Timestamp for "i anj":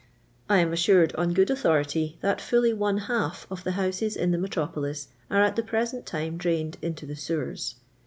0.49-0.73